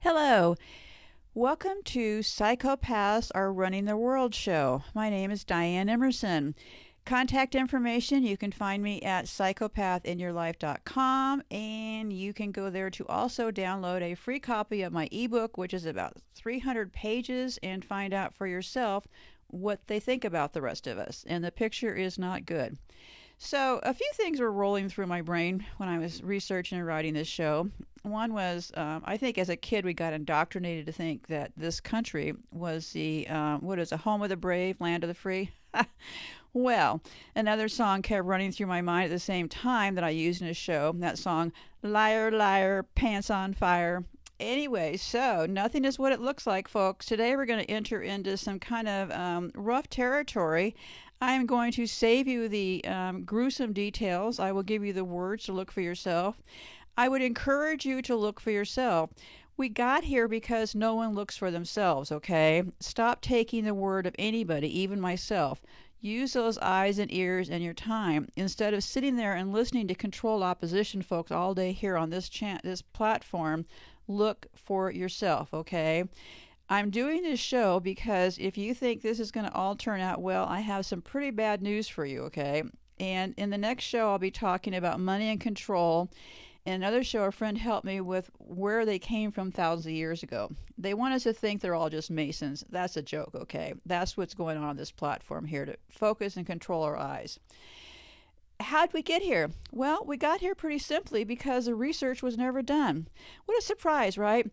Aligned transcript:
Hello. 0.00 0.54
Welcome 1.34 1.78
to 1.86 2.20
Psychopaths 2.20 3.32
Are 3.34 3.52
Running 3.52 3.84
the 3.84 3.96
World 3.96 4.32
show. 4.32 4.84
My 4.94 5.10
name 5.10 5.32
is 5.32 5.42
Diane 5.42 5.88
Emerson. 5.88 6.54
Contact 7.04 7.56
information 7.56 8.22
you 8.22 8.36
can 8.36 8.52
find 8.52 8.80
me 8.80 9.02
at 9.02 9.24
psychopathinyourlife.com 9.24 11.42
and 11.50 12.12
you 12.12 12.32
can 12.32 12.52
go 12.52 12.70
there 12.70 12.90
to 12.90 13.08
also 13.08 13.50
download 13.50 14.02
a 14.02 14.14
free 14.14 14.38
copy 14.38 14.82
of 14.82 14.92
my 14.92 15.08
ebook, 15.10 15.58
which 15.58 15.74
is 15.74 15.84
about 15.84 16.14
300 16.36 16.92
pages, 16.92 17.58
and 17.60 17.84
find 17.84 18.14
out 18.14 18.32
for 18.32 18.46
yourself 18.46 19.08
what 19.48 19.88
they 19.88 19.98
think 19.98 20.24
about 20.24 20.52
the 20.52 20.62
rest 20.62 20.86
of 20.86 20.96
us. 20.96 21.24
And 21.26 21.42
the 21.42 21.50
picture 21.50 21.96
is 21.96 22.20
not 22.20 22.46
good. 22.46 22.78
So, 23.40 23.78
a 23.84 23.94
few 23.94 24.10
things 24.14 24.40
were 24.40 24.50
rolling 24.50 24.88
through 24.88 25.06
my 25.06 25.22
brain 25.22 25.64
when 25.76 25.88
I 25.88 25.98
was 25.98 26.22
researching 26.24 26.78
and 26.78 26.86
writing 26.86 27.14
this 27.14 27.28
show. 27.28 27.70
One 28.02 28.32
was, 28.34 28.72
um, 28.76 29.02
I 29.04 29.16
think 29.16 29.38
as 29.38 29.48
a 29.48 29.56
kid, 29.56 29.84
we 29.84 29.94
got 29.94 30.12
indoctrinated 30.12 30.86
to 30.86 30.92
think 30.92 31.28
that 31.28 31.52
this 31.56 31.78
country 31.78 32.34
was 32.50 32.90
the, 32.90 33.28
um, 33.28 33.60
what 33.60 33.78
is 33.78 33.92
a 33.92 33.96
home 33.96 34.22
of 34.22 34.28
the 34.28 34.36
brave, 34.36 34.80
land 34.80 35.04
of 35.04 35.08
the 35.08 35.14
free. 35.14 35.52
well, 36.52 37.00
another 37.36 37.68
song 37.68 38.02
kept 38.02 38.24
running 38.24 38.50
through 38.50 38.66
my 38.66 38.80
mind 38.80 39.04
at 39.04 39.10
the 39.10 39.20
same 39.20 39.48
time 39.48 39.94
that 39.94 40.04
I 40.04 40.10
used 40.10 40.42
in 40.42 40.48
a 40.48 40.54
show. 40.54 40.92
That 40.98 41.16
song, 41.16 41.52
Liar, 41.82 42.32
Liar, 42.32 42.82
Pants 42.96 43.30
on 43.30 43.54
Fire. 43.54 44.04
Anyway, 44.40 44.96
so 44.96 45.46
nothing 45.48 45.84
is 45.84 45.98
what 45.98 46.12
it 46.12 46.20
looks 46.20 46.46
like, 46.46 46.68
folks. 46.68 47.06
Today 47.06 47.34
we're 47.34 47.46
going 47.46 47.64
to 47.64 47.70
enter 47.70 48.02
into 48.02 48.36
some 48.36 48.60
kind 48.60 48.88
of 48.88 49.10
um, 49.10 49.50
rough 49.54 49.88
territory. 49.88 50.76
I 51.20 51.32
am 51.32 51.46
going 51.46 51.72
to 51.72 51.86
save 51.86 52.28
you 52.28 52.48
the 52.48 52.84
um, 52.84 53.24
gruesome 53.24 53.72
details. 53.72 54.38
I 54.38 54.52
will 54.52 54.62
give 54.62 54.84
you 54.84 54.92
the 54.92 55.04
words 55.04 55.44
to 55.44 55.52
look 55.52 55.72
for 55.72 55.80
yourself. 55.80 56.40
I 56.96 57.08
would 57.08 57.22
encourage 57.22 57.84
you 57.84 58.02
to 58.02 58.16
look 58.16 58.40
for 58.40 58.50
yourself. 58.50 59.10
We 59.56 59.68
got 59.68 60.04
here 60.04 60.28
because 60.28 60.76
no 60.76 60.94
one 60.94 61.14
looks 61.14 61.36
for 61.36 61.50
themselves, 61.50 62.12
okay? 62.12 62.62
Stop 62.78 63.20
taking 63.20 63.64
the 63.64 63.74
word 63.74 64.06
of 64.06 64.14
anybody, 64.16 64.80
even 64.80 65.00
myself. 65.00 65.60
Use 66.00 66.32
those 66.32 66.58
eyes 66.58 67.00
and 67.00 67.12
ears 67.12 67.50
and 67.50 67.64
your 67.64 67.74
time 67.74 68.28
instead 68.36 68.72
of 68.72 68.84
sitting 68.84 69.16
there 69.16 69.34
and 69.34 69.52
listening 69.52 69.88
to 69.88 69.96
controlled 69.96 70.44
opposition 70.44 71.02
folks 71.02 71.32
all 71.32 71.54
day 71.54 71.72
here 71.72 71.96
on 71.96 72.10
this 72.10 72.28
chan- 72.28 72.60
this 72.62 72.82
platform. 72.82 73.66
Look 74.06 74.46
for 74.54 74.92
yourself, 74.92 75.52
okay? 75.52 76.04
I'm 76.70 76.90
doing 76.90 77.22
this 77.22 77.40
show 77.40 77.80
because 77.80 78.36
if 78.38 78.58
you 78.58 78.74
think 78.74 79.00
this 79.00 79.20
is 79.20 79.30
going 79.30 79.46
to 79.46 79.54
all 79.54 79.74
turn 79.74 80.00
out 80.00 80.20
well, 80.20 80.44
I 80.44 80.60
have 80.60 80.84
some 80.84 81.00
pretty 81.00 81.30
bad 81.30 81.62
news 81.62 81.88
for 81.88 82.04
you, 82.04 82.24
okay? 82.24 82.62
And 83.00 83.34
in 83.38 83.50
the 83.50 83.58
next 83.58 83.84
show, 83.84 84.10
I'll 84.10 84.18
be 84.18 84.30
talking 84.30 84.74
about 84.74 85.00
money 85.00 85.30
and 85.30 85.40
control. 85.40 86.10
In 86.66 86.74
another 86.74 87.02
show, 87.02 87.24
a 87.24 87.32
friend 87.32 87.56
helped 87.56 87.86
me 87.86 88.02
with 88.02 88.30
where 88.38 88.84
they 88.84 88.98
came 88.98 89.32
from 89.32 89.50
thousands 89.50 89.86
of 89.86 89.92
years 89.92 90.22
ago. 90.22 90.50
They 90.76 90.92
want 90.92 91.14
us 91.14 91.22
to 91.22 91.32
think 91.32 91.62
they're 91.62 91.74
all 91.74 91.88
just 91.88 92.10
Masons. 92.10 92.62
That's 92.68 92.98
a 92.98 93.02
joke, 93.02 93.34
okay? 93.34 93.72
That's 93.86 94.18
what's 94.18 94.34
going 94.34 94.58
on 94.58 94.64
on 94.64 94.76
this 94.76 94.90
platform 94.90 95.46
here 95.46 95.64
to 95.64 95.76
focus 95.88 96.36
and 96.36 96.46
control 96.46 96.82
our 96.82 96.98
eyes. 96.98 97.38
How'd 98.60 98.92
we 98.92 99.02
get 99.02 99.22
here? 99.22 99.50
Well, 99.72 100.02
we 100.04 100.16
got 100.16 100.40
here 100.40 100.54
pretty 100.54 100.80
simply 100.80 101.24
because 101.24 101.66
the 101.66 101.74
research 101.74 102.22
was 102.22 102.36
never 102.36 102.60
done. 102.60 103.08
What 103.46 103.56
a 103.56 103.62
surprise, 103.62 104.18
right? 104.18 104.50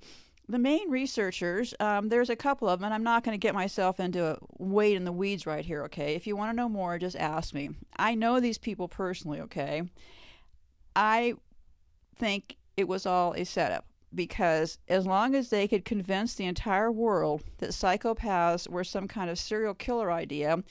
The 0.47 0.59
main 0.59 0.89
researchers, 0.89 1.73
um, 1.79 2.09
there's 2.09 2.29
a 2.29 2.35
couple 2.35 2.69
of 2.69 2.79
them, 2.79 2.85
and 2.85 2.93
I'm 2.93 3.03
not 3.03 3.23
going 3.23 3.33
to 3.33 3.41
get 3.41 3.55
myself 3.55 3.99
into 3.99 4.25
a 4.25 4.37
wade 4.57 4.95
in 4.95 5.05
the 5.05 5.11
weeds 5.11 5.45
right 5.45 5.65
here, 5.65 5.83
okay? 5.85 6.15
If 6.15 6.27
you 6.27 6.35
want 6.35 6.51
to 6.51 6.55
know 6.55 6.69
more, 6.69 6.99
just 6.99 7.15
ask 7.15 7.53
me. 7.53 7.69
I 7.97 8.15
know 8.15 8.39
these 8.39 8.57
people 8.57 8.87
personally, 8.87 9.41
okay? 9.41 9.83
I 10.95 11.33
think 12.15 12.57
it 12.77 12.87
was 12.87 13.05
all 13.05 13.33
a 13.33 13.43
setup 13.43 13.85
because 14.13 14.77
as 14.87 15.05
long 15.05 15.35
as 15.35 15.49
they 15.49 15.67
could 15.67 15.83
convince 15.83 16.35
the 16.35 16.45
entire 16.45 16.91
world 16.91 17.43
that 17.57 17.71
psychopaths 17.71 18.69
were 18.69 18.83
some 18.83 19.07
kind 19.07 19.29
of 19.29 19.39
serial 19.39 19.73
killer 19.73 20.11
idea, 20.11 20.63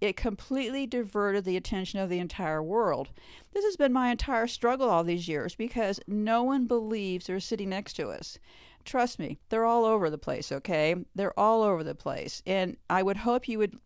it 0.00 0.16
completely 0.16 0.86
diverted 0.86 1.44
the 1.44 1.56
attention 1.56 1.98
of 1.98 2.10
the 2.10 2.18
entire 2.18 2.62
world. 2.62 3.08
This 3.52 3.64
has 3.64 3.76
been 3.76 3.92
my 3.92 4.10
entire 4.10 4.46
struggle 4.46 4.90
all 4.90 5.02
these 5.02 5.28
years 5.28 5.54
because 5.54 5.98
no 6.06 6.42
one 6.42 6.66
believes 6.66 7.26
they're 7.26 7.40
sitting 7.40 7.70
next 7.70 7.94
to 7.94 8.08
us. 8.08 8.38
Trust 8.84 9.18
me, 9.18 9.38
they're 9.48 9.64
all 9.64 9.84
over 9.84 10.10
the 10.10 10.18
place, 10.18 10.52
okay? 10.52 10.94
They're 11.14 11.38
all 11.38 11.62
over 11.62 11.82
the 11.82 11.94
place. 11.94 12.42
And 12.46 12.76
I 12.90 13.02
would 13.02 13.16
hope 13.16 13.48
you 13.48 13.58
would 13.58 13.78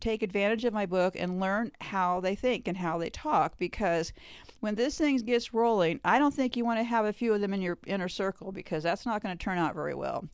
take 0.00 0.22
advantage 0.22 0.64
of 0.64 0.74
my 0.74 0.84
book 0.84 1.14
and 1.16 1.40
learn 1.40 1.72
how 1.80 2.20
they 2.20 2.34
think 2.34 2.68
and 2.68 2.76
how 2.76 2.98
they 2.98 3.08
talk 3.08 3.56
because 3.56 4.12
when 4.60 4.74
this 4.74 4.98
thing 4.98 5.16
gets 5.16 5.54
rolling, 5.54 5.98
I 6.04 6.18
don't 6.18 6.34
think 6.34 6.56
you 6.56 6.64
want 6.64 6.78
to 6.78 6.84
have 6.84 7.06
a 7.06 7.12
few 7.12 7.32
of 7.32 7.40
them 7.40 7.54
in 7.54 7.62
your 7.62 7.78
inner 7.86 8.08
circle 8.08 8.52
because 8.52 8.82
that's 8.82 9.06
not 9.06 9.22
going 9.22 9.36
to 9.36 9.42
turn 9.42 9.56
out 9.56 9.74
very 9.74 9.94
well. 9.94 10.28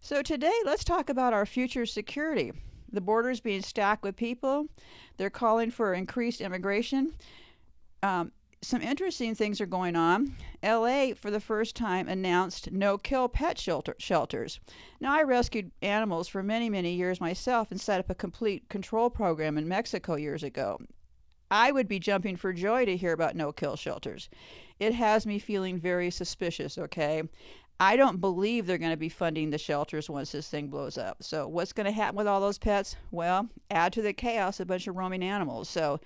So, 0.00 0.20
today, 0.22 0.52
let's 0.66 0.84
talk 0.84 1.08
about 1.08 1.32
our 1.32 1.46
future 1.46 1.86
security. 1.86 2.52
The 2.92 3.00
border 3.00 3.30
is 3.30 3.40
being 3.40 3.62
stacked 3.62 4.04
with 4.04 4.16
people, 4.16 4.66
they're 5.16 5.30
calling 5.30 5.70
for 5.70 5.94
increased 5.94 6.42
immigration. 6.42 7.14
Um, 8.02 8.32
some 8.62 8.82
interesting 8.82 9.34
things 9.34 9.60
are 9.60 9.66
going 9.66 9.96
on. 9.96 10.34
LA, 10.62 11.14
for 11.14 11.30
the 11.30 11.40
first 11.40 11.76
time, 11.76 12.08
announced 12.08 12.72
no 12.72 12.98
kill 12.98 13.28
pet 13.28 13.58
shelter, 13.58 13.94
shelters. 13.98 14.60
Now, 15.00 15.16
I 15.16 15.22
rescued 15.22 15.70
animals 15.82 16.28
for 16.28 16.42
many, 16.42 16.68
many 16.68 16.94
years 16.94 17.20
myself 17.20 17.70
and 17.70 17.80
set 17.80 18.00
up 18.00 18.10
a 18.10 18.14
complete 18.14 18.68
control 18.68 19.10
program 19.10 19.58
in 19.58 19.68
Mexico 19.68 20.16
years 20.16 20.42
ago. 20.42 20.78
I 21.50 21.70
would 21.70 21.86
be 21.86 22.00
jumping 22.00 22.36
for 22.36 22.52
joy 22.52 22.86
to 22.86 22.96
hear 22.96 23.12
about 23.12 23.36
no 23.36 23.52
kill 23.52 23.76
shelters. 23.76 24.28
It 24.80 24.94
has 24.94 25.26
me 25.26 25.38
feeling 25.38 25.78
very 25.78 26.10
suspicious, 26.10 26.76
okay? 26.76 27.22
I 27.78 27.96
don't 27.96 28.20
believe 28.20 28.66
they're 28.66 28.78
going 28.78 28.90
to 28.90 28.96
be 28.96 29.10
funding 29.10 29.50
the 29.50 29.58
shelters 29.58 30.08
once 30.08 30.32
this 30.32 30.48
thing 30.48 30.68
blows 30.68 30.96
up. 30.96 31.22
So, 31.22 31.46
what's 31.46 31.74
going 31.74 31.84
to 31.84 31.92
happen 31.92 32.16
with 32.16 32.26
all 32.26 32.40
those 32.40 32.58
pets? 32.58 32.96
Well, 33.10 33.48
add 33.70 33.92
to 33.92 34.02
the 34.02 34.14
chaos 34.14 34.60
a 34.60 34.66
bunch 34.66 34.86
of 34.86 34.96
roaming 34.96 35.22
animals. 35.22 35.68
So, 35.68 36.00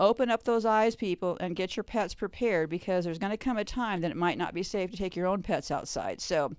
open 0.00 0.30
up 0.30 0.42
those 0.42 0.64
eyes, 0.64 0.96
people, 0.96 1.36
and 1.40 1.54
get 1.54 1.76
your 1.76 1.84
pets 1.84 2.14
prepared 2.14 2.70
because 2.70 3.04
there's 3.04 3.18
going 3.18 3.30
to 3.30 3.36
come 3.36 3.58
a 3.58 3.64
time 3.64 4.00
that 4.00 4.10
it 4.10 4.16
might 4.16 4.38
not 4.38 4.54
be 4.54 4.62
safe 4.62 4.90
to 4.90 4.96
take 4.96 5.14
your 5.14 5.26
own 5.26 5.42
pets 5.42 5.70
outside. 5.70 6.20
So, 6.20 6.50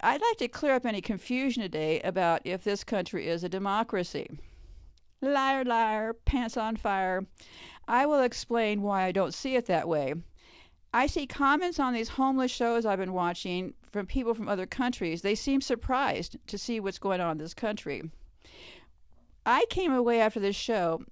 I'd 0.00 0.22
like 0.22 0.36
to 0.38 0.48
clear 0.48 0.74
up 0.74 0.86
any 0.86 1.00
confusion 1.00 1.62
today 1.62 2.00
about 2.02 2.42
if 2.44 2.62
this 2.62 2.84
country 2.84 3.26
is 3.26 3.42
a 3.42 3.48
democracy. 3.48 4.30
Liar, 5.20 5.64
liar, 5.64 6.14
pants 6.24 6.56
on 6.56 6.76
fire. 6.76 7.26
I 7.88 8.06
will 8.06 8.22
explain 8.22 8.82
why 8.82 9.02
I 9.02 9.12
don't 9.12 9.34
see 9.34 9.56
it 9.56 9.66
that 9.66 9.88
way. 9.88 10.14
I 10.94 11.08
see 11.08 11.26
comments 11.26 11.80
on 11.80 11.92
these 11.92 12.08
homeless 12.08 12.52
shows 12.52 12.86
I've 12.86 13.00
been 13.00 13.12
watching 13.12 13.74
from 13.90 14.06
people 14.06 14.34
from 14.34 14.48
other 14.48 14.66
countries. 14.66 15.22
They 15.22 15.34
seem 15.34 15.60
surprised 15.60 16.36
to 16.46 16.56
see 16.56 16.78
what's 16.78 17.00
going 17.00 17.20
on 17.20 17.32
in 17.32 17.38
this 17.38 17.52
country. 17.52 18.08
I 19.44 19.64
came 19.68 19.92
away 19.92 20.20
after 20.20 20.38
this 20.38 20.56
show 20.56 21.02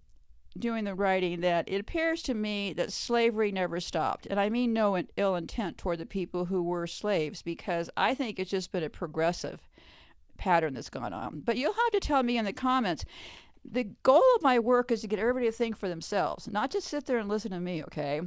doing 0.61 0.85
the 0.85 0.95
writing 0.95 1.41
that 1.41 1.69
it 1.69 1.81
appears 1.81 2.23
to 2.23 2.35
me 2.35 2.73
that 2.75 2.93
slavery 2.93 3.53
never 3.53 3.81
stopped. 3.81 4.27
And 4.27 4.39
I 4.41 4.49
mean 4.49 4.73
no 4.73 5.03
ill 5.17 5.37
intent 5.37 5.79
toward 5.79 5.99
the 5.99 6.07
people 6.07 6.45
who 6.45 6.63
were 6.63 6.87
slaves, 6.87 7.43
because 7.43 7.91
I 7.97 8.15
think 8.15 8.39
it's 8.39 8.51
just 8.51 8.73
been 8.73 8.85
a 8.85 8.91
progressive 8.91 9.61
pattern 10.39 10.75
that's 10.75 10.91
gone 10.91 11.13
on. 11.13 11.41
But 11.41 11.57
you'll 11.57 11.73
have 11.73 11.93
to 11.93 12.01
tell 12.01 12.23
me 12.23 12.39
in 12.39 12.45
the 12.45 12.53
comments. 12.53 13.05
The 13.65 13.85
goal 14.03 14.23
of 14.37 14.43
my 14.43 14.59
work 14.59 14.93
is 14.93 15.01
to 15.01 15.09
get 15.09 15.19
everybody 15.19 15.47
to 15.47 15.53
think 15.53 15.77
for 15.77 15.89
themselves, 15.89 16.47
not 16.47 16.71
just 16.71 16.87
sit 16.87 17.07
there 17.07 17.19
and 17.19 17.29
listen 17.29 17.51
to 17.51 17.59
me, 17.59 17.83
okay? 17.85 18.21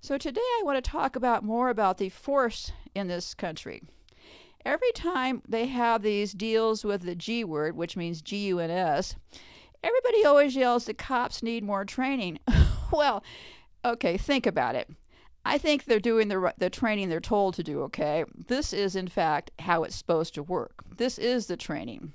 So 0.00 0.16
today 0.16 0.40
I 0.40 0.62
want 0.64 0.82
to 0.82 0.90
talk 0.90 1.16
about 1.16 1.44
more 1.44 1.68
about 1.68 1.98
the 1.98 2.08
force 2.08 2.72
in 2.94 3.06
this 3.06 3.34
country. 3.34 3.82
Every 4.64 4.92
time 4.92 5.42
they 5.48 5.66
have 5.66 6.02
these 6.02 6.32
deals 6.32 6.84
with 6.84 7.02
the 7.02 7.14
G 7.14 7.44
word, 7.44 7.76
which 7.76 7.96
means 7.96 8.22
G 8.22 8.46
U 8.48 8.58
N 8.58 8.70
S, 8.70 9.16
Everybody 9.82 10.24
always 10.24 10.56
yells 10.56 10.84
the 10.84 10.94
cops 10.94 11.42
need 11.42 11.64
more 11.64 11.84
training. 11.84 12.38
well, 12.92 13.24
okay, 13.84 14.16
think 14.16 14.46
about 14.46 14.74
it. 14.74 14.90
I 15.44 15.56
think 15.56 15.84
they're 15.84 16.00
doing 16.00 16.28
the 16.28 16.52
the 16.58 16.68
training 16.68 17.08
they're 17.08 17.20
told 17.20 17.54
to 17.54 17.62
do, 17.62 17.82
okay? 17.82 18.24
This 18.48 18.72
is 18.72 18.94
in 18.94 19.08
fact 19.08 19.50
how 19.58 19.84
it's 19.84 19.96
supposed 19.96 20.34
to 20.34 20.42
work. 20.42 20.84
This 20.96 21.18
is 21.18 21.46
the 21.46 21.56
training. 21.56 22.12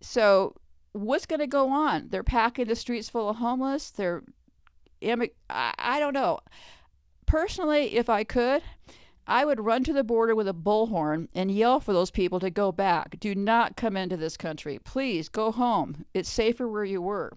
So, 0.00 0.54
what's 0.92 1.26
going 1.26 1.40
to 1.40 1.48
go 1.48 1.68
on? 1.70 2.08
They're 2.10 2.22
packing 2.22 2.66
the 2.66 2.76
streets 2.76 3.08
full 3.08 3.28
of 3.28 3.36
homeless. 3.36 3.90
They're 3.90 4.22
I, 5.02 5.30
I 5.50 6.00
don't 6.00 6.14
know. 6.14 6.40
Personally, 7.26 7.96
if 7.96 8.08
I 8.08 8.24
could, 8.24 8.62
I 9.28 9.44
would 9.44 9.60
run 9.60 9.84
to 9.84 9.92
the 9.92 10.02
border 10.02 10.34
with 10.34 10.48
a 10.48 10.54
bullhorn 10.54 11.28
and 11.34 11.50
yell 11.50 11.80
for 11.80 11.92
those 11.92 12.10
people 12.10 12.40
to 12.40 12.48
go 12.48 12.72
back. 12.72 13.20
Do 13.20 13.34
not 13.34 13.76
come 13.76 13.94
into 13.94 14.16
this 14.16 14.38
country. 14.38 14.78
Please 14.78 15.28
go 15.28 15.52
home. 15.52 16.06
It's 16.14 16.30
safer 16.30 16.66
where 16.66 16.86
you 16.86 17.02
were. 17.02 17.36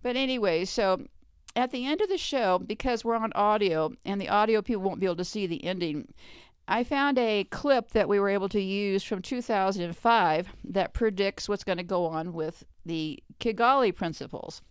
But 0.00 0.14
anyway, 0.14 0.64
so 0.64 1.08
at 1.56 1.72
the 1.72 1.86
end 1.86 2.00
of 2.00 2.08
the 2.08 2.18
show, 2.18 2.60
because 2.60 3.04
we're 3.04 3.16
on 3.16 3.32
audio 3.34 3.92
and 4.04 4.20
the 4.20 4.28
audio 4.28 4.62
people 4.62 4.84
won't 4.84 5.00
be 5.00 5.06
able 5.06 5.16
to 5.16 5.24
see 5.24 5.48
the 5.48 5.64
ending, 5.64 6.06
I 6.68 6.84
found 6.84 7.18
a 7.18 7.42
clip 7.44 7.90
that 7.90 8.08
we 8.08 8.20
were 8.20 8.28
able 8.28 8.48
to 8.50 8.60
use 8.60 9.02
from 9.02 9.20
2005 9.20 10.48
that 10.66 10.94
predicts 10.94 11.48
what's 11.48 11.64
going 11.64 11.78
to 11.78 11.84
go 11.84 12.06
on 12.06 12.32
with 12.32 12.64
the 12.86 13.20
Kigali 13.40 13.92
principles. 13.92 14.62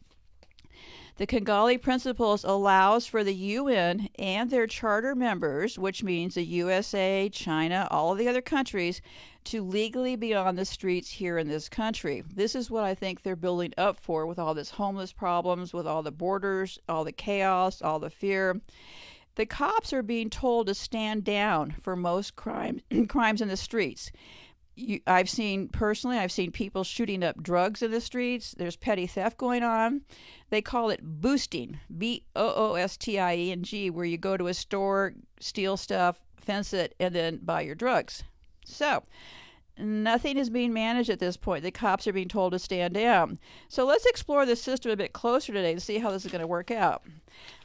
The 1.18 1.27
Kigali 1.27 1.80
Principles 1.80 2.44
allows 2.44 3.06
for 3.06 3.24
the 3.24 3.36
UN 3.36 4.10
and 4.18 4.50
their 4.50 4.65
charter 4.65 5.13
members, 5.13 5.77
which 5.77 6.01
means 6.01 6.33
the 6.33 6.44
USA, 6.44 7.30
China, 7.30 7.88
all 7.92 8.12
of 8.12 8.18
the 8.18 8.27
other 8.27 8.42
countries, 8.42 9.00
to 9.44 9.62
legally 9.62 10.15
be 10.15 10.33
on 10.33 10.56
the 10.56 10.65
streets 10.65 11.12
here 11.12 11.38
in 11.38 11.48
this 11.48 11.69
country. 11.69 12.24
This 12.33 12.56
is 12.56 12.71
what 12.71 12.83
I 12.83 12.95
think 12.95 13.21
they're 13.21 13.36
building 13.36 13.74
up 13.77 14.00
for 14.00 14.25
with 14.25 14.39
all 14.39 14.56
this 14.56 14.71
homeless 14.71 15.13
problems, 15.13 15.71
with 15.71 15.86
all 15.86 16.01
the 16.01 16.12
borders, 16.12 16.80
all 16.89 17.04
the 17.04 17.12
chaos, 17.12 17.80
all 17.83 18.00
the 18.00 18.09
fear. 18.09 18.59
The 19.36 19.45
cops 19.45 19.94
are 19.94 20.04
being 20.04 20.31
told 20.31 20.66
to 20.66 20.74
stand 20.74 21.24
down 21.24 21.75
for 21.83 21.95
most 21.95 22.36
crime, 22.36 22.81
crimes 23.07 23.39
in 23.39 23.50
the 23.50 23.57
streets. 23.57 24.12
You, 24.75 25.00
I've 25.06 25.30
seen 25.30 25.68
personally, 25.68 26.18
I've 26.18 26.31
seen 26.31 26.52
people 26.52 26.84
shooting 26.84 27.24
up 27.24 27.42
drugs 27.42 27.84
in 27.84 27.92
the 27.92 28.02
streets. 28.02 28.56
There's 28.58 28.75
petty 28.75 29.06
theft 29.06 29.38
going 29.38 29.64
on. 29.64 30.02
They 30.50 30.62
call 30.62 30.90
it 30.90 31.00
boosting, 31.04 31.80
B 31.96 32.25
O 32.36 32.72
O 32.72 32.75
S 32.75 32.98
T 32.98 33.20
I 33.20 33.36
E 33.36 33.52
N 33.52 33.64
G, 33.64 33.90
where 33.90 34.06
you 34.06 34.18
go 34.18 34.36
to 34.36 34.48
a 34.48 34.54
store, 34.54 35.14
steal 35.40 35.78
stuff, 35.78 36.24
fence 36.38 36.74
it, 36.74 36.96
and 37.00 37.14
then 37.14 37.40
buy 37.44 37.62
your 37.62 37.75
drugs. 37.75 38.24
So, 38.66 39.04
nothing 39.78 40.38
is 40.38 40.50
being 40.50 40.74
managed 40.74 41.10
at 41.10 41.19
this 41.19 41.38
point. 41.38 41.64
The 41.64 41.72
cops 41.72 42.08
are 42.08 42.14
being 42.14 42.28
told 42.28 42.54
to 42.54 42.60
stand 42.60 42.96
down. 42.96 43.38
So, 43.68 43.86
let's 43.86 44.06
explore 44.06 44.46
the 44.46 44.56
system 44.56 44.92
a 44.92 44.98
bit 44.98 45.14
closer 45.14 45.54
today 45.54 45.76
to 45.76 45.80
see 45.80 46.00
how 46.00 46.10
this 46.10 46.26
is 46.26 46.31
going 46.31 46.42
to 46.42 46.48
work 46.48 46.72
out. 46.72 47.04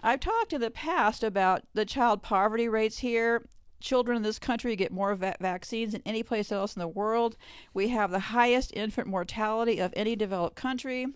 I've 0.03 0.21
talked 0.21 0.53
in 0.53 0.61
the 0.61 0.71
past 0.71 1.25
about 1.25 1.63
the 1.73 1.85
child 1.87 2.23
poverty 2.23 2.69
rates 2.69 2.99
here. 2.99 3.47
Children 3.81 4.17
in 4.17 4.23
this 4.23 4.39
country 4.39 4.75
get 4.77 4.93
more 4.93 5.15
va- 5.15 5.37
vaccines 5.41 5.93
than 5.93 6.03
any 6.05 6.23
place 6.23 6.51
else 6.51 6.75
in 6.75 6.81
the 6.81 6.89
world. 6.89 7.37
We 7.75 7.89
have 7.89 8.11
the 8.11 8.19
highest 8.19 8.73
infant 8.75 9.07
mortality 9.07 9.79
of 9.79 9.93
any 9.97 10.17
developed 10.17 10.57
country. 10.57 11.07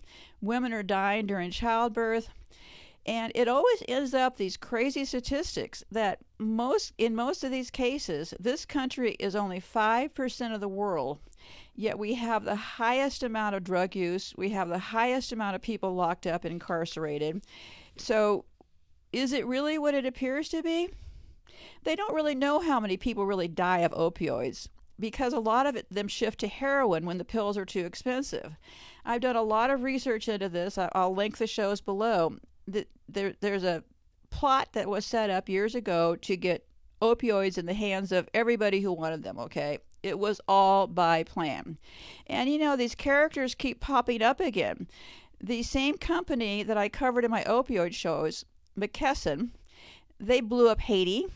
Women 0.41 0.73
are 0.73 0.83
dying 0.83 1.25
during 1.25 1.51
childbirth. 1.51 2.29
And 3.05 3.33
it 3.35 3.49
always 3.49 3.83
ends 3.87 4.13
up 4.13 4.37
these 4.37 4.55
crazy 4.55 5.03
statistics 5.03 5.83
that 5.91 6.19
most 6.37 6.93
in 6.97 7.15
most 7.15 7.43
of 7.43 7.51
these 7.51 7.69
cases, 7.69 8.33
this 8.39 8.65
country 8.65 9.15
is 9.19 9.35
only 9.35 9.59
5% 9.59 10.55
of 10.55 10.61
the 10.61 10.69
world. 10.69 11.19
Yet 11.75 11.99
we 11.99 12.13
have 12.13 12.45
the 12.45 12.55
highest 12.55 13.23
amount 13.23 13.55
of 13.55 13.63
drug 13.63 13.95
use, 13.95 14.33
we 14.37 14.49
have 14.51 14.69
the 14.69 14.77
highest 14.77 15.33
amount 15.33 15.55
of 15.55 15.61
people 15.61 15.93
locked 15.93 16.25
up 16.25 16.45
and 16.45 16.53
incarcerated. 16.53 17.43
So 17.97 18.45
is 19.11 19.33
it 19.33 19.45
really 19.45 19.77
what 19.77 19.95
it 19.95 20.05
appears 20.05 20.47
to 20.49 20.63
be? 20.63 20.89
They 21.83 21.95
don't 21.95 22.15
really 22.15 22.35
know 22.35 22.59
how 22.59 22.79
many 22.79 22.97
people 22.97 23.25
really 23.25 23.47
die 23.47 23.79
of 23.79 23.91
opioids 23.91 24.69
because 24.99 25.33
a 25.33 25.39
lot 25.39 25.65
of 25.65 25.75
it, 25.75 25.87
them 25.89 26.07
shift 26.07 26.39
to 26.39 26.47
heroin 26.47 27.05
when 27.05 27.17
the 27.17 27.25
pills 27.25 27.57
are 27.57 27.65
too 27.65 27.85
expensive. 27.85 28.55
I've 29.05 29.21
done 29.21 29.35
a 29.35 29.43
lot 29.43 29.69
of 29.69 29.83
research 29.83 30.29
into 30.29 30.49
this. 30.49 30.77
I'll 30.77 31.13
link 31.13 31.37
the 31.37 31.47
shows 31.47 31.81
below 31.81 32.37
the, 32.67 32.87
there 33.09 33.33
there's 33.39 33.63
a 33.63 33.83
plot 34.29 34.69
that 34.73 34.89
was 34.89 35.05
set 35.05 35.29
up 35.29 35.49
years 35.49 35.75
ago 35.75 36.15
to 36.15 36.35
get 36.35 36.65
opioids 37.01 37.57
in 37.57 37.65
the 37.65 37.73
hands 37.73 38.11
of 38.11 38.29
everybody 38.33 38.79
who 38.79 38.93
wanted 38.93 39.23
them, 39.23 39.37
okay? 39.37 39.77
It 40.01 40.17
was 40.17 40.39
all 40.47 40.87
by 40.87 41.23
plan. 41.23 41.77
And 42.27 42.49
you 42.49 42.57
know, 42.57 42.75
these 42.75 42.95
characters 42.95 43.55
keep 43.55 43.79
popping 43.79 44.21
up 44.21 44.39
again. 44.39 44.87
The 45.41 45.63
same 45.63 45.97
company 45.97 46.63
that 46.63 46.77
I 46.77 46.87
covered 46.87 47.25
in 47.25 47.31
my 47.31 47.43
opioid 47.43 47.93
shows, 47.93 48.45
McKesson, 48.79 49.49
they 50.19 50.39
blew 50.39 50.69
up 50.69 50.79
Haiti 50.79 51.27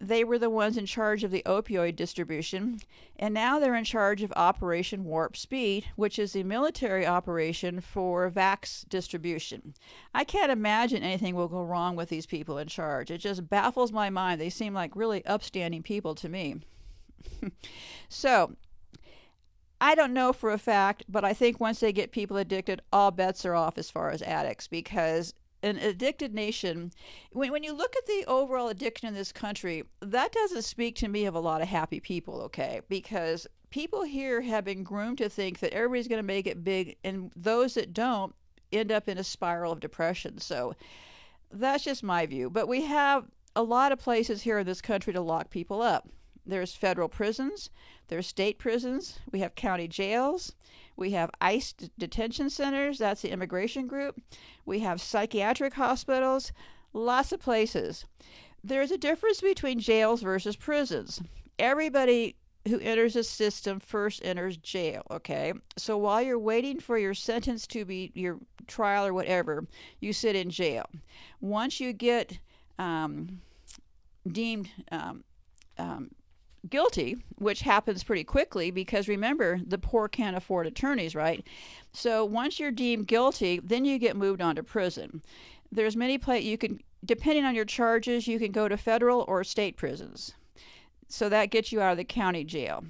they 0.00 0.24
were 0.24 0.38
the 0.38 0.50
ones 0.50 0.76
in 0.76 0.86
charge 0.86 1.24
of 1.24 1.30
the 1.30 1.42
opioid 1.46 1.96
distribution, 1.96 2.80
and 3.16 3.32
now 3.32 3.58
they're 3.58 3.74
in 3.74 3.84
charge 3.84 4.22
of 4.22 4.32
Operation 4.34 5.04
Warp 5.04 5.36
Speed, 5.36 5.86
which 5.96 6.18
is 6.18 6.34
a 6.34 6.42
military 6.42 7.06
operation 7.06 7.80
for 7.80 8.30
vax 8.30 8.88
distribution. 8.88 9.74
I 10.14 10.24
can't 10.24 10.52
imagine 10.52 11.02
anything 11.02 11.34
will 11.34 11.48
go 11.48 11.62
wrong 11.62 11.96
with 11.96 12.08
these 12.08 12.26
people 12.26 12.58
in 12.58 12.68
charge. 12.68 13.10
It 13.10 13.18
just 13.18 13.48
baffles 13.48 13.92
my 13.92 14.10
mind. 14.10 14.40
They 14.40 14.50
seem 14.50 14.74
like 14.74 14.96
really 14.96 15.24
upstanding 15.26 15.82
people 15.82 16.14
to 16.16 16.28
me. 16.28 16.56
so, 18.08 18.56
I 19.80 19.94
don't 19.94 20.12
know 20.12 20.32
for 20.32 20.50
a 20.50 20.58
fact, 20.58 21.04
but 21.08 21.24
I 21.24 21.34
think 21.34 21.60
once 21.60 21.80
they 21.80 21.92
get 21.92 22.10
people 22.10 22.36
addicted, 22.36 22.82
all 22.92 23.10
bets 23.10 23.44
are 23.44 23.54
off 23.54 23.78
as 23.78 23.90
far 23.90 24.10
as 24.10 24.22
addicts 24.22 24.66
because 24.66 25.34
an 25.64 25.78
addicted 25.78 26.34
nation, 26.34 26.92
when, 27.32 27.50
when 27.50 27.62
you 27.62 27.72
look 27.72 27.96
at 27.96 28.06
the 28.06 28.24
overall 28.28 28.68
addiction 28.68 29.08
in 29.08 29.14
this 29.14 29.32
country, 29.32 29.82
that 30.00 30.30
doesn't 30.30 30.62
speak 30.62 30.94
to 30.96 31.08
me 31.08 31.24
of 31.24 31.34
a 31.34 31.40
lot 31.40 31.62
of 31.62 31.68
happy 31.68 32.00
people, 32.00 32.42
okay? 32.42 32.82
Because 32.88 33.46
people 33.70 34.02
here 34.02 34.42
have 34.42 34.64
been 34.64 34.82
groomed 34.82 35.18
to 35.18 35.28
think 35.28 35.60
that 35.60 35.72
everybody's 35.72 36.06
going 36.06 36.18
to 36.18 36.22
make 36.22 36.46
it 36.46 36.62
big, 36.62 36.96
and 37.02 37.32
those 37.34 37.74
that 37.74 37.94
don't 37.94 38.34
end 38.72 38.92
up 38.92 39.08
in 39.08 39.18
a 39.18 39.24
spiral 39.24 39.72
of 39.72 39.80
depression. 39.80 40.38
So 40.38 40.74
that's 41.50 41.84
just 41.84 42.02
my 42.02 42.26
view. 42.26 42.50
But 42.50 42.68
we 42.68 42.82
have 42.82 43.24
a 43.56 43.62
lot 43.62 43.92
of 43.92 43.98
places 43.98 44.42
here 44.42 44.58
in 44.58 44.66
this 44.66 44.82
country 44.82 45.12
to 45.12 45.20
lock 45.20 45.50
people 45.50 45.80
up. 45.80 46.08
There's 46.46 46.74
federal 46.74 47.08
prisons, 47.08 47.70
there's 48.08 48.26
state 48.26 48.58
prisons, 48.58 49.18
we 49.32 49.38
have 49.40 49.54
county 49.54 49.88
jails, 49.88 50.52
we 50.96 51.10
have 51.10 51.30
ICE 51.40 51.72
d- 51.72 51.90
detention 51.98 52.50
centers, 52.50 52.98
that's 52.98 53.22
the 53.22 53.30
immigration 53.30 53.86
group. 53.86 54.20
We 54.64 54.80
have 54.80 55.00
psychiatric 55.00 55.74
hospitals, 55.74 56.52
lots 56.92 57.32
of 57.32 57.40
places. 57.40 58.04
There's 58.62 58.90
a 58.90 58.98
difference 58.98 59.40
between 59.40 59.78
jails 59.78 60.22
versus 60.22 60.56
prisons. 60.56 61.20
Everybody 61.58 62.36
who 62.68 62.78
enters 62.80 63.14
a 63.14 63.22
system 63.22 63.78
first 63.78 64.24
enters 64.24 64.56
jail, 64.56 65.02
okay? 65.10 65.52
So 65.76 65.98
while 65.98 66.22
you're 66.22 66.38
waiting 66.38 66.80
for 66.80 66.96
your 66.96 67.12
sentence 67.12 67.66
to 67.68 67.84
be 67.84 68.10
your 68.14 68.38
trial 68.66 69.04
or 69.04 69.12
whatever, 69.12 69.66
you 70.00 70.12
sit 70.12 70.34
in 70.34 70.48
jail. 70.48 70.86
Once 71.40 71.78
you 71.78 71.92
get 71.92 72.38
um, 72.78 73.40
deemed 74.32 74.70
um, 74.90 75.24
um, 75.78 76.10
guilty, 76.70 77.16
which 77.36 77.60
happens 77.60 78.04
pretty 78.04 78.24
quickly 78.24 78.70
because 78.70 79.08
remember, 79.08 79.60
the 79.66 79.78
poor 79.78 80.08
can't 80.08 80.36
afford 80.36 80.66
attorneys, 80.66 81.14
right? 81.14 81.46
So 81.92 82.24
once 82.24 82.58
you're 82.58 82.70
deemed 82.70 83.06
guilty, 83.06 83.60
then 83.62 83.84
you 83.84 83.98
get 83.98 84.16
moved 84.16 84.40
on 84.40 84.56
to 84.56 84.62
prison. 84.62 85.22
There's 85.70 85.96
many 85.96 86.18
places 86.18 86.46
you 86.46 86.58
can, 86.58 86.80
depending 87.04 87.44
on 87.44 87.54
your 87.54 87.64
charges, 87.64 88.26
you 88.26 88.38
can 88.38 88.52
go 88.52 88.68
to 88.68 88.76
federal 88.76 89.24
or 89.28 89.44
state 89.44 89.76
prisons. 89.76 90.32
So 91.08 91.28
that 91.28 91.50
gets 91.50 91.72
you 91.72 91.80
out 91.80 91.92
of 91.92 91.98
the 91.98 92.04
county 92.04 92.44
jail. 92.44 92.84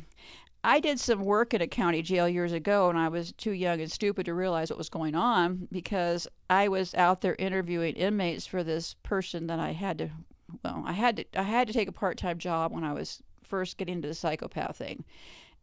I 0.66 0.80
did 0.80 0.98
some 0.98 1.24
work 1.24 1.52
in 1.52 1.60
a 1.60 1.66
county 1.66 2.00
jail 2.00 2.26
years 2.26 2.52
ago, 2.52 2.88
and 2.88 2.98
I 2.98 3.08
was 3.08 3.32
too 3.32 3.50
young 3.50 3.82
and 3.82 3.92
stupid 3.92 4.24
to 4.24 4.34
realize 4.34 4.70
what 4.70 4.78
was 4.78 4.88
going 4.88 5.14
on 5.14 5.68
because 5.70 6.26
I 6.48 6.68
was 6.68 6.94
out 6.94 7.20
there 7.20 7.36
interviewing 7.38 7.94
inmates 7.96 8.46
for 8.46 8.64
this 8.64 8.94
person 9.02 9.46
that 9.48 9.60
I 9.60 9.72
had 9.72 9.98
to. 9.98 10.08
Well, 10.64 10.82
I 10.86 10.92
had 10.92 11.16
to. 11.16 11.24
I 11.38 11.42
had 11.42 11.66
to 11.66 11.74
take 11.74 11.88
a 11.88 11.92
part-time 11.92 12.38
job 12.38 12.72
when 12.72 12.82
I 12.82 12.94
was 12.94 13.22
first 13.44 13.76
getting 13.76 13.96
into 13.96 14.08
the 14.08 14.14
psychopath 14.14 14.76
thing. 14.76 15.04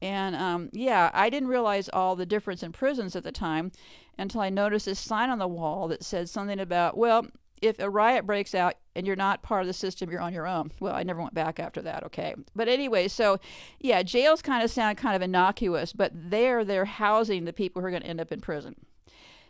And 0.01 0.36
um, 0.36 0.70
yeah, 0.74 1.12
I 1.13 1.29
didn't 1.29 1.50
realize 1.50 1.89
all 1.89 2.15
the 2.15 2.25
difference 2.25 2.63
in 2.63 2.72
prisons 2.72 3.15
at 3.15 3.24
the 3.24 3.32
time 3.32 3.72
until 4.17 4.41
I 4.41 4.50
noticed 4.50 4.86
this 4.86 5.00
sign 5.00 5.29
on 5.29 5.39
the 5.39 5.48
wall 5.48 5.88
that 5.89 6.03
said 6.03 6.29
something 6.29 6.60
about, 6.60 6.98
well, 6.98 7.27
if 7.62 7.77
a 7.79 7.89
riot 7.89 8.25
breaks 8.25 8.55
out 8.55 8.74
and 8.96 9.05
you're 9.05 9.15
not 9.15 9.44
part 9.44 9.62
of 9.62 9.67
the 9.67 9.74
system, 9.74 10.10
you're 10.10 10.20
on 10.22 10.34
your 10.34 10.48
own. 10.48 10.72
Well, 10.79 10.96
I 10.96 11.03
never 11.03 11.22
went 11.22 11.36
back 11.36 11.60
after 11.60 11.82
that, 11.84 12.03
okay. 12.05 12.34
But 12.55 12.67
anyway, 12.67 13.08
so 13.08 13.39
yeah, 13.79 14.01
jails 14.01 14.41
kind 14.41 14.63
of 14.63 14.72
sound 14.72 14.98
kind 14.98 15.15
of 15.15 15.22
innocuous, 15.22 15.94
but 15.94 16.12
there 16.15 16.65
they're 16.65 16.86
housing 16.86 17.46
the 17.46 17.53
people 17.53 17.82
who 17.82 17.88
are 17.88 17.91
going 17.91 18.01
to 18.01 18.10
end 18.10 18.20
up 18.20 18.32
in 18.32 18.41
prison. 18.41 18.75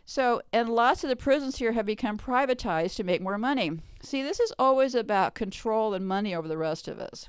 So, 0.04 0.42
and 0.52 0.68
lots 0.68 1.04
of 1.04 1.10
the 1.10 1.16
prisons 1.16 1.56
here 1.56 1.72
have 1.72 1.86
become 1.86 2.18
privatized 2.18 2.96
to 2.96 3.04
make 3.04 3.22
more 3.22 3.38
money. 3.38 3.70
See, 4.02 4.22
this 4.22 4.40
is 4.40 4.52
always 4.58 4.94
about 4.94 5.34
control 5.34 5.94
and 5.94 6.06
money 6.06 6.34
over 6.34 6.48
the 6.48 6.58
rest 6.58 6.88
of 6.88 6.98
us. 6.98 7.28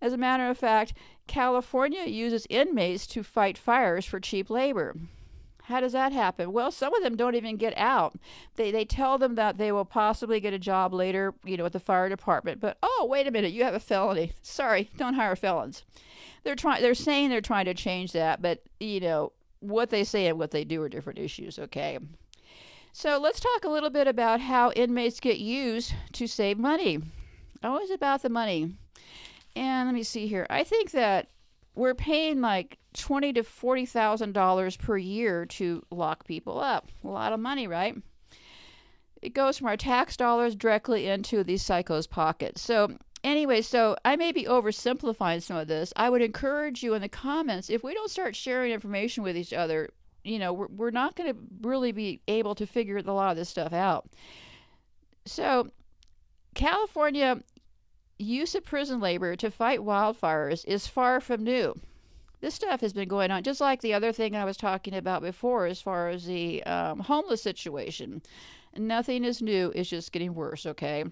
As 0.00 0.12
a 0.12 0.18
matter 0.18 0.48
of 0.48 0.58
fact, 0.58 0.94
California 1.26 2.04
uses 2.06 2.46
inmates 2.48 3.06
to 3.08 3.22
fight 3.22 3.58
fires 3.58 4.04
for 4.04 4.20
cheap 4.20 4.48
labor. 4.48 4.94
How 5.64 5.80
does 5.80 5.92
that 5.92 6.12
happen? 6.12 6.52
Well, 6.52 6.70
some 6.70 6.94
of 6.94 7.02
them 7.02 7.14
don't 7.14 7.34
even 7.34 7.56
get 7.56 7.76
out. 7.76 8.14
They 8.56 8.70
they 8.70 8.86
tell 8.86 9.18
them 9.18 9.34
that 9.34 9.58
they 9.58 9.70
will 9.70 9.84
possibly 9.84 10.40
get 10.40 10.54
a 10.54 10.58
job 10.58 10.94
later, 10.94 11.34
you 11.44 11.58
know, 11.58 11.66
at 11.66 11.72
the 11.72 11.80
fire 11.80 12.08
department. 12.08 12.58
But 12.58 12.78
oh, 12.82 13.06
wait 13.10 13.26
a 13.26 13.30
minute, 13.30 13.52
you 13.52 13.64
have 13.64 13.74
a 13.74 13.80
felony. 13.80 14.32
Sorry, 14.40 14.88
don't 14.96 15.12
hire 15.12 15.36
felons. 15.36 15.84
They're 16.42 16.54
trying 16.54 16.80
they're 16.80 16.94
saying 16.94 17.28
they're 17.28 17.42
trying 17.42 17.66
to 17.66 17.74
change 17.74 18.12
that, 18.12 18.40
but 18.40 18.62
you 18.80 19.00
know, 19.00 19.32
what 19.60 19.90
they 19.90 20.04
say 20.04 20.26
and 20.26 20.38
what 20.38 20.52
they 20.52 20.64
do 20.64 20.82
are 20.82 20.88
different 20.88 21.18
issues, 21.18 21.58
okay? 21.58 21.98
So, 22.92 23.18
let's 23.18 23.38
talk 23.38 23.64
a 23.64 23.68
little 23.68 23.90
bit 23.90 24.06
about 24.08 24.40
how 24.40 24.72
inmates 24.72 25.20
get 25.20 25.38
used 25.38 25.92
to 26.12 26.26
save 26.26 26.58
money. 26.58 27.00
Always 27.62 27.90
about 27.90 28.22
the 28.22 28.30
money. 28.30 28.76
And 29.58 29.88
let 29.88 29.94
me 29.94 30.04
see 30.04 30.28
here. 30.28 30.46
I 30.48 30.62
think 30.62 30.92
that 30.92 31.30
we're 31.74 31.96
paying 31.96 32.40
like 32.40 32.78
twenty 32.94 33.32
to 33.32 33.42
forty 33.42 33.86
thousand 33.86 34.32
dollars 34.32 34.76
per 34.76 34.96
year 34.96 35.46
to 35.46 35.82
lock 35.90 36.24
people 36.24 36.60
up. 36.60 36.92
A 37.02 37.08
lot 37.08 37.32
of 37.32 37.40
money, 37.40 37.66
right? 37.66 37.96
It 39.20 39.34
goes 39.34 39.58
from 39.58 39.66
our 39.66 39.76
tax 39.76 40.16
dollars 40.16 40.54
directly 40.54 41.08
into 41.08 41.42
these 41.42 41.64
psychos' 41.64 42.08
pockets. 42.08 42.62
So 42.62 42.98
anyway, 43.24 43.62
so 43.62 43.96
I 44.04 44.14
may 44.14 44.30
be 44.30 44.44
oversimplifying 44.44 45.42
some 45.42 45.56
of 45.56 45.66
this. 45.66 45.92
I 45.96 46.08
would 46.08 46.22
encourage 46.22 46.84
you 46.84 46.94
in 46.94 47.02
the 47.02 47.08
comments 47.08 47.68
if 47.68 47.82
we 47.82 47.94
don't 47.94 48.12
start 48.12 48.36
sharing 48.36 48.70
information 48.70 49.24
with 49.24 49.36
each 49.36 49.52
other, 49.52 49.88
you 50.22 50.38
know, 50.38 50.52
we're, 50.52 50.68
we're 50.68 50.90
not 50.92 51.16
going 51.16 51.32
to 51.32 51.38
really 51.62 51.90
be 51.90 52.20
able 52.28 52.54
to 52.54 52.64
figure 52.64 52.98
a 52.98 53.12
lot 53.12 53.32
of 53.32 53.36
this 53.36 53.48
stuff 53.48 53.72
out. 53.72 54.08
So, 55.26 55.68
California 56.54 57.42
use 58.18 58.54
of 58.54 58.64
prison 58.64 59.00
labor 59.00 59.36
to 59.36 59.50
fight 59.50 59.80
wildfires 59.80 60.64
is 60.66 60.86
far 60.86 61.20
from 61.20 61.44
new. 61.44 61.74
This 62.40 62.54
stuff 62.54 62.80
has 62.82 62.92
been 62.92 63.08
going 63.08 63.30
on, 63.30 63.42
just 63.42 63.60
like 63.60 63.80
the 63.80 63.94
other 63.94 64.12
thing 64.12 64.36
I 64.36 64.44
was 64.44 64.56
talking 64.56 64.94
about 64.94 65.22
before, 65.22 65.66
as 65.66 65.80
far 65.80 66.08
as 66.08 66.26
the 66.26 66.62
um, 66.64 67.00
homeless 67.00 67.42
situation. 67.42 68.22
Nothing 68.76 69.24
is 69.24 69.42
new, 69.42 69.72
it's 69.74 69.90
just 69.90 70.12
getting 70.12 70.34
worse, 70.34 70.64
okay? 70.66 71.04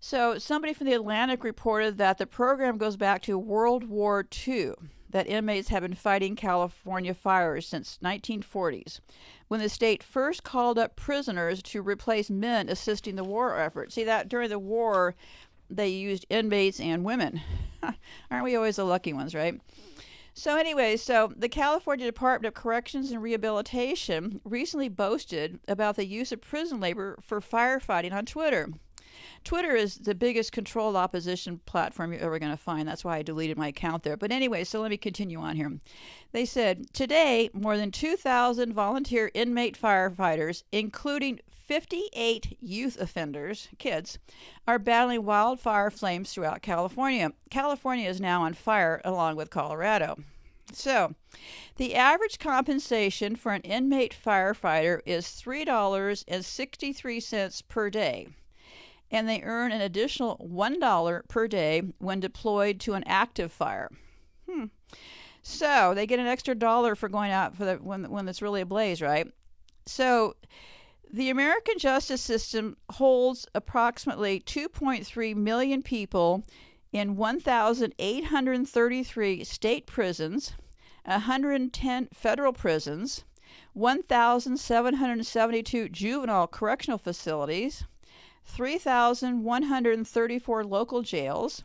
So, 0.00 0.38
somebody 0.38 0.72
from 0.72 0.86
the 0.86 0.94
Atlantic 0.94 1.44
reported 1.44 1.98
that 1.98 2.18
the 2.18 2.26
program 2.26 2.78
goes 2.78 2.96
back 2.96 3.22
to 3.22 3.38
World 3.38 3.84
War 3.84 4.26
II, 4.46 4.72
that 5.10 5.28
inmates 5.28 5.68
have 5.68 5.82
been 5.82 5.94
fighting 5.94 6.36
California 6.36 7.14
fires 7.14 7.66
since 7.66 7.98
1940s, 8.02 9.00
when 9.48 9.60
the 9.60 9.68
state 9.68 10.02
first 10.02 10.42
called 10.42 10.78
up 10.78 10.96
prisoners 10.96 11.62
to 11.62 11.80
replace 11.80 12.28
men 12.28 12.68
assisting 12.68 13.16
the 13.16 13.24
war 13.24 13.58
effort. 13.58 13.92
See 13.92 14.04
that 14.04 14.28
during 14.28 14.50
the 14.50 14.58
war, 14.58 15.14
they 15.70 15.88
used 15.88 16.26
inmates 16.30 16.80
and 16.80 17.04
women. 17.04 17.40
Aren't 18.30 18.44
we 18.44 18.56
always 18.56 18.76
the 18.76 18.84
lucky 18.84 19.12
ones, 19.12 19.34
right? 19.34 19.60
So, 20.34 20.56
anyway, 20.58 20.98
so 20.98 21.32
the 21.34 21.48
California 21.48 22.04
Department 22.04 22.54
of 22.54 22.62
Corrections 22.62 23.10
and 23.10 23.22
Rehabilitation 23.22 24.40
recently 24.44 24.90
boasted 24.90 25.60
about 25.66 25.96
the 25.96 26.06
use 26.06 26.30
of 26.30 26.42
prison 26.42 26.78
labor 26.78 27.16
for 27.22 27.40
firefighting 27.40 28.12
on 28.12 28.26
Twitter. 28.26 28.68
Twitter 29.44 29.74
is 29.74 29.98
the 29.98 30.14
biggest 30.14 30.52
controlled 30.52 30.96
opposition 30.96 31.60
platform 31.66 32.12
you're 32.12 32.22
ever 32.22 32.38
going 32.38 32.50
to 32.50 32.56
find. 32.56 32.88
That's 32.88 33.04
why 33.04 33.18
I 33.18 33.22
deleted 33.22 33.56
my 33.56 33.68
account 33.68 34.02
there. 34.02 34.16
But 34.16 34.32
anyway, 34.32 34.64
so 34.64 34.80
let 34.80 34.90
me 34.90 34.96
continue 34.96 35.38
on 35.38 35.56
here. 35.56 35.72
They 36.32 36.44
said 36.44 36.92
today, 36.92 37.50
more 37.52 37.76
than 37.76 37.90
2,000 37.90 38.72
volunteer 38.72 39.30
inmate 39.34 39.80
firefighters, 39.80 40.62
including 40.72 41.40
58 41.66 42.58
youth 42.60 43.00
offenders, 43.00 43.68
kids, 43.78 44.18
are 44.68 44.78
battling 44.78 45.24
wildfire 45.24 45.90
flames 45.90 46.32
throughout 46.32 46.62
California. 46.62 47.32
California 47.50 48.08
is 48.08 48.20
now 48.20 48.42
on 48.42 48.54
fire 48.54 49.00
along 49.04 49.34
with 49.36 49.50
Colorado. 49.50 50.16
So, 50.72 51.14
the 51.76 51.94
average 51.94 52.38
compensation 52.38 53.36
for 53.36 53.52
an 53.52 53.60
inmate 53.62 54.14
firefighter 54.14 55.00
is 55.06 55.26
$3.63 55.26 57.68
per 57.68 57.90
day 57.90 58.28
and 59.10 59.28
they 59.28 59.42
earn 59.42 59.72
an 59.72 59.80
additional 59.80 60.36
$1 60.38 61.28
per 61.28 61.48
day 61.48 61.82
when 61.98 62.20
deployed 62.20 62.80
to 62.80 62.94
an 62.94 63.04
active 63.06 63.52
fire. 63.52 63.90
Hmm. 64.50 64.66
So 65.42 65.92
they 65.94 66.06
get 66.06 66.18
an 66.18 66.26
extra 66.26 66.54
dollar 66.54 66.96
for 66.96 67.08
going 67.08 67.30
out 67.30 67.54
for 67.54 67.64
the 67.64 67.76
when 67.76 68.10
when 68.10 68.28
it's 68.28 68.42
really 68.42 68.62
ablaze, 68.62 69.00
right? 69.00 69.28
So 69.86 70.34
the 71.12 71.30
American 71.30 71.78
justice 71.78 72.20
system 72.20 72.76
holds 72.90 73.46
approximately 73.54 74.40
2.3 74.40 75.36
million 75.36 75.82
people 75.82 76.42
in 76.92 77.16
1,833 77.16 79.44
state 79.44 79.86
prisons, 79.86 80.52
110 81.04 82.08
federal 82.12 82.52
prisons, 82.52 83.24
1,772 83.74 85.88
juvenile 85.90 86.48
correctional 86.48 86.98
facilities, 86.98 87.84
3,134 88.46 90.64
local 90.64 91.02
jails, 91.02 91.64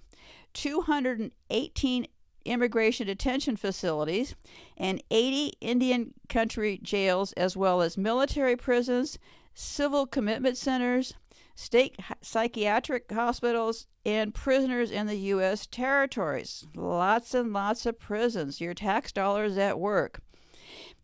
218 0.54 2.08
immigration 2.44 3.08
detention 3.08 3.56
facilities, 3.56 4.36
and 4.76 5.02
80 5.10 5.54
Indian 5.62 6.14
country 6.28 6.82
jails, 6.82 7.32
as 7.34 7.56
well 7.56 7.82
as 7.82 7.98
military 7.98 8.58
prisons, 8.58 9.18
civil 9.54 10.06
commitment 10.06 10.58
centers, 10.58 11.14
state 11.56 11.98
psychiatric 12.22 13.12
hospitals, 13.12 13.88
and 14.06 14.34
prisoners 14.34 14.92
in 14.92 15.08
the 15.08 15.18
U.S. 15.18 15.68
territories. 15.68 16.68
Lots 16.76 17.34
and 17.34 17.54
lots 17.54 17.86
of 17.86 18.00
prisons. 18.00 18.60
Your 18.60 18.74
tax 18.74 19.12
dollars 19.12 19.58
at 19.58 19.80
work 19.80 20.22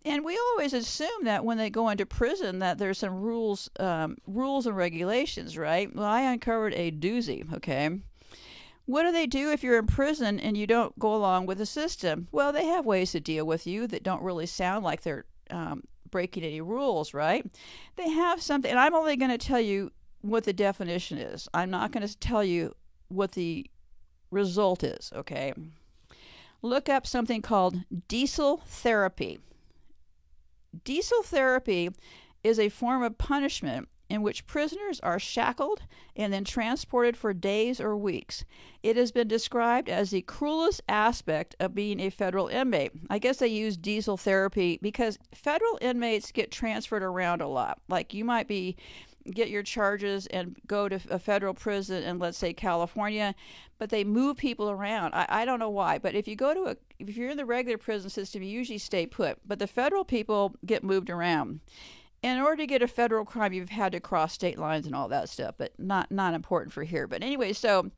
and 0.08 0.24
we 0.24 0.40
always 0.52 0.74
assume 0.74 1.24
that 1.24 1.44
when 1.44 1.58
they 1.58 1.70
go 1.70 1.90
into 1.90 2.06
prison 2.06 2.60
that 2.60 2.78
there's 2.78 3.00
some 3.00 3.20
rules 3.20 3.70
um, 3.80 4.18
rules 4.26 4.66
and 4.66 4.76
regulations 4.76 5.58
right? 5.58 5.94
Well 5.94 6.06
i 6.06 6.22
uncovered 6.22 6.74
a 6.74 6.92
doozy 6.92 7.52
okay? 7.54 8.00
What 8.86 9.04
do 9.04 9.12
they 9.12 9.28
do 9.28 9.52
if 9.52 9.64
you're 9.64 9.80
in 9.80 9.88
prison 9.88 10.40
and 10.40 10.58
you 10.58 10.66
don't 10.66 10.98
go 10.98 11.14
along 11.14 11.46
with 11.46 11.58
the 11.58 11.66
system? 11.66 12.28
Well 12.32 12.52
they 12.52 12.66
have 12.66 12.86
ways 12.86 13.12
to 13.12 13.20
deal 13.20 13.46
with 13.46 13.68
you 13.68 13.88
that 13.88 14.04
don't 14.04 14.24
really 14.24 14.46
sound 14.46 14.84
like 14.86 15.02
they're 15.02 15.26
um, 15.52 15.84
breaking 16.10 16.44
any 16.44 16.62
rules 16.62 17.14
right? 17.14 17.46
They 17.98 18.10
have 18.10 18.42
something 18.42 18.72
and 18.72 18.80
i'm 18.80 18.96
only 18.96 19.18
going 19.18 19.32
to 19.32 19.38
tell 19.38 19.62
you 19.62 19.92
what 20.22 20.46
the 20.46 20.54
definition 20.54 21.18
is. 21.18 21.48
I'm 21.54 21.70
not 21.70 21.92
going 21.92 22.08
to 22.08 22.18
tell 22.18 22.44
you 22.44 22.74
what 23.10 23.34
the 23.34 23.70
result 24.32 24.84
is 24.84 25.12
okay? 25.16 25.54
Look 26.62 26.90
up 26.90 27.06
something 27.06 27.42
called 27.42 27.84
diesel 28.08 28.62
therapy 28.66 29.40
Diesel 30.84 31.24
therapy 31.24 31.89
is 32.43 32.60
a 32.60 32.69
form 32.69 33.03
of 33.03 33.17
punishment 33.17 33.88
in 34.10 34.22
which 34.22 34.48
prisoners 34.48 35.00
are 35.01 35.19
shackled 35.19 35.81
and 36.15 36.31
then 36.31 36.43
transported 36.43 37.17
for 37.17 37.34
days 37.34 37.81
or 37.81 37.98
weeks. 37.98 38.46
It 38.81 38.96
has 38.96 39.12
been 39.12 39.27
described 39.27 39.89
as 39.89 40.12
the 40.12 40.22
cruelest 40.22 40.81
aspect 40.88 41.55
of 41.60 41.75
being 41.75 42.00
a 42.00 42.10
federal 42.10 42.48
inmate. 42.48 42.91
I 43.10 43.19
guess 43.19 43.38
they 43.38 43.48
use 43.48 43.75
diesel 43.75 44.17
therapy 44.17 44.79
because 44.81 45.19
federal 45.34 45.77
inmates 45.81 46.31
get 46.31 46.51
transferred 46.51 47.03
around 47.03 47.41
a 47.41 47.48
lot. 47.48 47.81
Like 47.89 48.13
you 48.13 48.24
might 48.24 48.48
be 48.48 48.77
get 49.31 49.50
your 49.50 49.63
charges 49.63 50.27
and 50.27 50.55
go 50.67 50.89
to 50.89 51.00
a 51.10 51.19
federal 51.19 51.53
prison 51.53 52.03
in 52.03 52.19
let's 52.19 52.38
say 52.38 52.53
California, 52.53 53.36
but 53.77 53.89
they 53.89 54.03
move 54.03 54.38
people 54.38 54.69
around. 54.69 55.13
I, 55.13 55.25
I 55.29 55.46
don't 55.46 55.60
know 55.60 55.69
why, 55.69 55.98
but 55.98 56.15
if 56.15 56.27
you 56.27 56.36
go 56.36 56.53
to 56.53 56.72
a 56.72 56.77
if 57.00 57.15
you're 57.15 57.29
in 57.29 57.38
the 57.38 57.46
regular 57.46 57.77
prison 57.77 58.10
system, 58.10 58.41
you 58.41 58.50
usually 58.50 58.77
stay 58.77 59.05
put. 59.05 59.39
But 59.46 59.60
the 59.60 59.67
federal 59.67 60.05
people 60.05 60.55
get 60.65 60.84
moved 60.84 61.10
around. 61.10 61.60
In 62.24 62.39
order 62.39 62.57
to 62.57 62.67
get 62.67 62.81
a 62.81 62.88
federal 62.88 63.25
crime, 63.25 63.53
you've 63.53 63.69
had 63.69 63.91
to 63.91 64.00
cross 64.00 64.34
state 64.34 64.57
lines 64.57 64.88
and 64.88 64.96
all 64.96 65.07
that 65.10 65.29
stuff, 65.29 65.55
but 65.57 65.72
not 65.77 66.12
not 66.12 66.34
important 66.34 66.74
for 66.74 66.84
here. 66.84 67.07
But 67.07 67.24
anyway, 67.24 67.53
so 67.53 67.91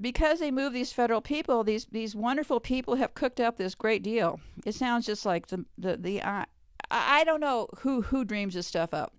because 0.00 0.40
they 0.40 0.50
move 0.50 0.72
these 0.72 0.92
federal 0.92 1.20
people, 1.20 1.64
these 1.64 1.86
these 1.86 2.14
wonderful 2.14 2.60
people 2.60 2.96
have 2.96 3.14
cooked 3.14 3.40
up 3.40 3.56
this 3.56 3.74
great 3.74 4.02
deal. 4.02 4.40
It 4.64 4.74
sounds 4.74 5.06
just 5.06 5.26
like 5.26 5.48
the 5.48 5.64
the 5.78 5.96
the 5.96 6.22
I 6.22 6.46
I 6.90 7.24
don't 7.24 7.40
know 7.40 7.68
who 7.78 8.02
who 8.02 8.24
dreams 8.24 8.54
this 8.54 8.66
stuff 8.66 8.92
up. 8.94 9.14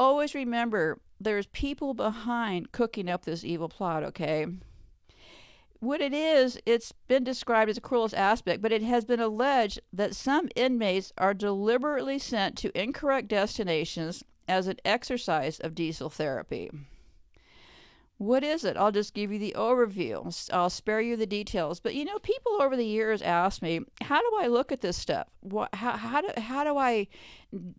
Always 0.00 0.34
remember 0.34 0.98
there's 1.20 1.46
people 1.48 1.92
behind 1.92 2.72
cooking 2.72 3.10
up 3.10 3.26
this 3.26 3.44
evil 3.44 3.68
plot, 3.68 4.02
okay? 4.02 4.46
what 5.80 6.00
it 6.00 6.12
is, 6.12 6.58
it's 6.66 6.92
been 7.08 7.24
described 7.24 7.70
as 7.70 7.76
the 7.76 7.82
cruelest 7.82 8.14
aspect, 8.14 8.62
but 8.62 8.72
it 8.72 8.82
has 8.82 9.04
been 9.04 9.20
alleged 9.20 9.80
that 9.92 10.14
some 10.14 10.48
inmates 10.54 11.12
are 11.18 11.34
deliberately 11.34 12.18
sent 12.18 12.56
to 12.58 12.80
incorrect 12.80 13.28
destinations 13.28 14.22
as 14.46 14.68
an 14.68 14.76
exercise 14.84 15.58
of 15.60 15.74
diesel 15.74 16.10
therapy. 16.10 16.70
What 18.18 18.44
is 18.44 18.66
it? 18.66 18.76
I'll 18.76 18.92
just 18.92 19.14
give 19.14 19.32
you 19.32 19.38
the 19.38 19.54
overview. 19.56 20.50
I'll 20.52 20.68
spare 20.68 21.00
you 21.00 21.16
the 21.16 21.26
details. 21.26 21.80
But 21.80 21.94
you 21.94 22.04
know, 22.04 22.18
people 22.18 22.60
over 22.60 22.76
the 22.76 22.84
years 22.84 23.22
ask 23.22 23.62
me, 23.62 23.80
how 24.02 24.20
do 24.20 24.36
I 24.38 24.48
look 24.48 24.72
at 24.72 24.82
this 24.82 24.98
stuff? 24.98 25.28
What, 25.40 25.74
how, 25.74 25.96
how, 25.96 26.20
do, 26.20 26.28
how 26.38 26.64
do 26.64 26.76
I 26.76 27.08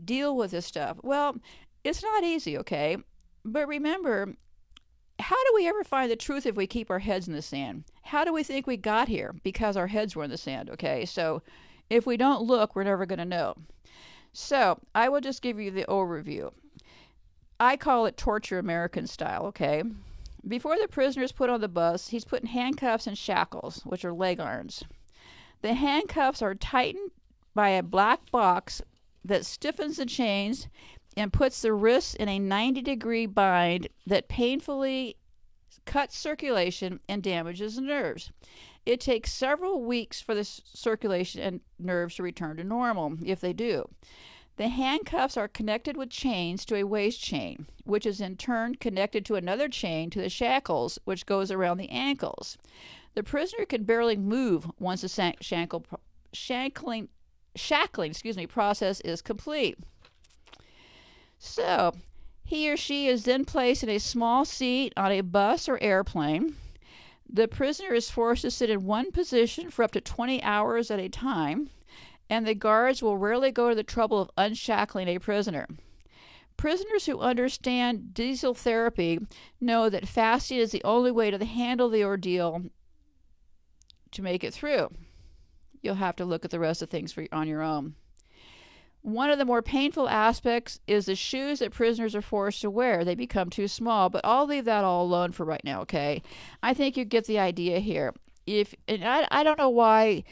deal 0.03 0.35
with 0.35 0.49
this 0.49 0.65
stuff? 0.65 0.97
Well, 1.03 1.37
it's 1.83 2.03
not 2.03 2.23
easy, 2.23 2.57
okay? 2.59 2.97
But 3.43 3.67
remember, 3.67 4.33
how 5.19 5.35
do 5.35 5.51
we 5.55 5.67
ever 5.67 5.83
find 5.83 6.11
the 6.11 6.15
truth 6.15 6.45
if 6.45 6.55
we 6.55 6.67
keep 6.67 6.89
our 6.89 6.99
heads 6.99 7.27
in 7.27 7.33
the 7.33 7.41
sand? 7.41 7.85
How 8.03 8.23
do 8.23 8.33
we 8.33 8.43
think 8.43 8.67
we 8.67 8.77
got 8.77 9.07
here? 9.07 9.35
Because 9.43 9.77
our 9.77 9.87
heads 9.87 10.15
were 10.15 10.23
in 10.23 10.29
the 10.29 10.37
sand, 10.37 10.69
okay? 10.69 11.05
So 11.05 11.41
if 11.89 12.05
we 12.05 12.17
don't 12.17 12.43
look, 12.43 12.75
we're 12.75 12.83
never 12.83 13.05
going 13.05 13.19
to 13.19 13.25
know. 13.25 13.55
So 14.33 14.79
I 14.95 15.09
will 15.09 15.21
just 15.21 15.41
give 15.41 15.59
you 15.59 15.71
the 15.71 15.85
overview. 15.85 16.51
I 17.59 17.77
call 17.77 18.05
it 18.05 18.17
torture 18.17 18.59
American 18.59 19.05
style, 19.07 19.45
okay? 19.47 19.83
Before 20.47 20.77
the 20.79 20.87
prisoner 20.87 21.23
is 21.23 21.31
put 21.31 21.49
on 21.49 21.61
the 21.61 21.67
bus, 21.67 22.07
he's 22.07 22.25
put 22.25 22.41
in 22.41 22.47
handcuffs 22.47 23.05
and 23.05 23.17
shackles, 23.17 23.81
which 23.85 24.03
are 24.03 24.13
leg 24.13 24.39
irons. 24.39 24.83
The 25.61 25.75
handcuffs 25.75 26.41
are 26.41 26.55
tightened 26.55 27.11
by 27.53 27.69
a 27.69 27.83
black 27.83 28.31
box 28.31 28.81
that 29.23 29.45
stiffens 29.45 29.97
the 29.97 30.05
chains 30.05 30.67
and 31.17 31.33
puts 31.33 31.61
the 31.61 31.73
wrists 31.73 32.15
in 32.15 32.29
a 32.29 32.39
90 32.39 32.81
degree 32.81 33.25
bind 33.25 33.87
that 34.05 34.29
painfully 34.29 35.17
cuts 35.85 36.17
circulation 36.17 36.99
and 37.09 37.23
damages 37.23 37.75
the 37.75 37.81
nerves. 37.81 38.31
It 38.85 38.99
takes 38.99 39.31
several 39.31 39.83
weeks 39.83 40.21
for 40.21 40.33
the 40.33 40.43
circulation 40.43 41.41
and 41.41 41.61
nerves 41.77 42.15
to 42.15 42.23
return 42.23 42.57
to 42.57 42.63
normal, 42.63 43.17
if 43.23 43.39
they 43.39 43.53
do. 43.53 43.89
The 44.57 44.67
handcuffs 44.67 45.37
are 45.37 45.47
connected 45.47 45.97
with 45.97 46.09
chains 46.09 46.65
to 46.65 46.75
a 46.75 46.83
waist 46.83 47.21
chain, 47.21 47.67
which 47.83 48.05
is 48.05 48.21
in 48.21 48.37
turn 48.37 48.75
connected 48.75 49.25
to 49.25 49.35
another 49.35 49.69
chain 49.69 50.09
to 50.11 50.21
the 50.21 50.29
shackles, 50.29 50.99
which 51.05 51.25
goes 51.25 51.51
around 51.51 51.77
the 51.77 51.89
ankles. 51.89 52.57
The 53.13 53.23
prisoner 53.23 53.65
can 53.65 53.83
barely 53.83 54.17
move 54.17 54.69
once 54.79 55.01
the 55.01 55.07
shankle, 55.41 55.85
shankling 56.33 57.09
shackling, 57.55 58.11
excuse 58.11 58.37
me, 58.37 58.47
process 58.47 59.01
is 59.01 59.21
complete. 59.21 59.77
So, 61.43 61.93
he 62.45 62.71
or 62.71 62.77
she 62.77 63.07
is 63.07 63.23
then 63.23 63.45
placed 63.45 63.81
in 63.81 63.89
a 63.89 63.97
small 63.97 64.45
seat 64.45 64.93
on 64.95 65.11
a 65.11 65.21
bus 65.21 65.67
or 65.67 65.81
airplane. 65.81 66.55
The 67.27 67.47
prisoner 67.47 67.95
is 67.95 68.11
forced 68.11 68.43
to 68.43 68.51
sit 68.51 68.69
in 68.69 68.85
one 68.85 69.11
position 69.11 69.71
for 69.71 69.81
up 69.81 69.91
to 69.93 70.01
20 70.01 70.43
hours 70.43 70.91
at 70.91 70.99
a 70.99 71.09
time, 71.09 71.71
and 72.29 72.45
the 72.45 72.53
guards 72.53 73.01
will 73.01 73.17
rarely 73.17 73.49
go 73.49 73.69
to 73.69 73.75
the 73.75 73.83
trouble 73.83 74.21
of 74.21 74.29
unshackling 74.37 75.07
a 75.07 75.17
prisoner. 75.17 75.67
Prisoners 76.57 77.07
who 77.07 77.19
understand 77.19 78.13
diesel 78.13 78.53
therapy 78.53 79.19
know 79.59 79.89
that 79.89 80.07
fasting 80.07 80.59
is 80.59 80.69
the 80.71 80.83
only 80.83 81.11
way 81.11 81.31
to 81.31 81.43
handle 81.43 81.89
the 81.89 82.03
ordeal 82.03 82.65
to 84.11 84.21
make 84.21 84.43
it 84.43 84.53
through. 84.53 84.89
You'll 85.81 85.95
have 85.95 86.17
to 86.17 86.25
look 86.25 86.45
at 86.45 86.51
the 86.51 86.59
rest 86.59 86.83
of 86.83 86.91
things 86.91 87.11
for, 87.11 87.25
on 87.31 87.47
your 87.47 87.63
own. 87.63 87.95
One 89.01 89.29
of 89.29 89.39
the 89.39 89.45
more 89.45 89.61
painful 89.61 90.07
aspects 90.07 90.79
is 90.85 91.07
the 91.07 91.15
shoes 91.15 91.59
that 91.59 91.71
prisoners 91.71 92.15
are 92.15 92.21
forced 92.21 92.61
to 92.61 92.69
wear. 92.69 93.03
They 93.03 93.15
become 93.15 93.49
too 93.49 93.67
small, 93.67 94.09
but 94.09 94.21
I'll 94.23 94.45
leave 94.45 94.65
that 94.65 94.83
all 94.83 95.03
alone 95.03 95.31
for 95.31 95.43
right 95.43 95.63
now, 95.63 95.81
okay? 95.81 96.21
I 96.61 96.73
think 96.73 96.97
you 96.97 97.05
get 97.05 97.25
the 97.25 97.39
idea 97.39 97.79
here. 97.79 98.13
If 98.45 98.75
and 98.87 99.03
I, 99.03 99.27
I 99.31 99.43
don't 99.43 99.57
know 99.57 99.69
why 99.69 100.23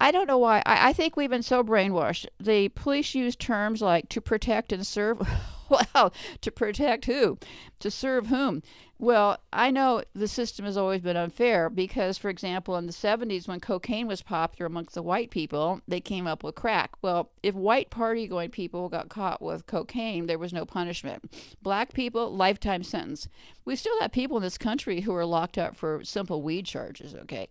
I 0.00 0.10
don't 0.10 0.26
know 0.26 0.38
why. 0.38 0.62
I, 0.66 0.90
I 0.90 0.92
think 0.92 1.16
we've 1.16 1.30
been 1.30 1.42
so 1.42 1.64
brainwashed. 1.64 2.26
The 2.38 2.68
police 2.70 3.14
use 3.14 3.36
terms 3.36 3.80
like 3.80 4.08
to 4.10 4.20
protect 4.20 4.72
and 4.72 4.86
serve. 4.86 5.26
well, 5.94 6.12
to 6.40 6.50
protect 6.50 7.06
who? 7.06 7.38
To 7.80 7.90
serve 7.90 8.28
whom? 8.28 8.62
Well, 8.98 9.38
I 9.52 9.70
know 9.70 10.02
the 10.14 10.28
system 10.28 10.64
has 10.64 10.78
always 10.78 11.02
been 11.02 11.18
unfair 11.18 11.68
because, 11.68 12.16
for 12.16 12.30
example, 12.30 12.76
in 12.76 12.86
the 12.86 12.92
70s 12.92 13.46
when 13.46 13.60
cocaine 13.60 14.06
was 14.06 14.22
popular 14.22 14.66
amongst 14.66 14.94
the 14.94 15.02
white 15.02 15.30
people, 15.30 15.82
they 15.86 16.00
came 16.00 16.26
up 16.26 16.42
with 16.42 16.54
crack. 16.54 16.92
Well, 17.02 17.30
if 17.42 17.54
white 17.54 17.90
party 17.90 18.26
going 18.26 18.50
people 18.50 18.88
got 18.88 19.10
caught 19.10 19.42
with 19.42 19.66
cocaine, 19.66 20.26
there 20.26 20.38
was 20.38 20.52
no 20.52 20.64
punishment. 20.64 21.30
Black 21.60 21.92
people, 21.92 22.34
lifetime 22.34 22.82
sentence. 22.82 23.28
We 23.66 23.76
still 23.76 24.00
have 24.00 24.12
people 24.12 24.38
in 24.38 24.42
this 24.42 24.56
country 24.56 25.02
who 25.02 25.14
are 25.14 25.26
locked 25.26 25.58
up 25.58 25.76
for 25.76 26.02
simple 26.02 26.40
weed 26.42 26.64
charges, 26.64 27.14
okay? 27.14 27.48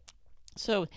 So, 0.57 0.88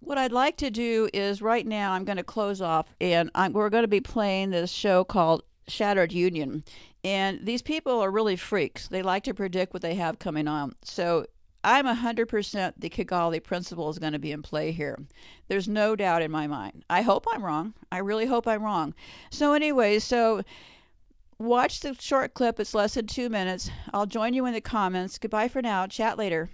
what 0.00 0.18
I'd 0.18 0.32
like 0.32 0.56
to 0.58 0.70
do 0.70 1.08
is 1.14 1.40
right 1.40 1.66
now 1.66 1.92
I'm 1.92 2.04
going 2.04 2.18
to 2.18 2.24
close 2.24 2.60
off 2.60 2.92
and 3.00 3.30
I'm, 3.34 3.52
we're 3.52 3.70
going 3.70 3.84
to 3.84 3.88
be 3.88 4.00
playing 4.00 4.50
this 4.50 4.70
show 4.70 5.04
called 5.04 5.44
Shattered 5.68 6.12
Union. 6.12 6.64
And 7.02 7.44
these 7.44 7.62
people 7.62 8.00
are 8.00 8.10
really 8.10 8.36
freaks. 8.36 8.88
They 8.88 9.02
like 9.02 9.24
to 9.24 9.34
predict 9.34 9.74
what 9.74 9.82
they 9.82 9.94
have 9.94 10.18
coming 10.18 10.48
on. 10.48 10.74
So 10.82 11.26
I'm 11.64 11.86
100% 11.86 12.74
the 12.76 12.90
Kigali 12.90 13.42
principle 13.42 13.88
is 13.88 13.98
going 13.98 14.12
to 14.12 14.18
be 14.18 14.32
in 14.32 14.42
play 14.42 14.70
here. 14.70 14.98
There's 15.48 15.66
no 15.66 15.96
doubt 15.96 16.22
in 16.22 16.30
my 16.30 16.46
mind. 16.46 16.84
I 16.90 17.00
hope 17.00 17.26
I'm 17.32 17.44
wrong. 17.44 17.72
I 17.90 17.98
really 17.98 18.26
hope 18.26 18.46
I'm 18.46 18.62
wrong. 18.62 18.94
So, 19.30 19.54
anyway, 19.54 19.98
so 19.98 20.42
watch 21.38 21.80
the 21.80 21.94
short 21.98 22.34
clip. 22.34 22.60
It's 22.60 22.74
less 22.74 22.94
than 22.94 23.06
two 23.06 23.30
minutes. 23.30 23.70
I'll 23.94 24.06
join 24.06 24.34
you 24.34 24.44
in 24.44 24.52
the 24.52 24.60
comments. 24.60 25.18
Goodbye 25.18 25.48
for 25.48 25.62
now. 25.62 25.86
Chat 25.86 26.18
later. 26.18 26.50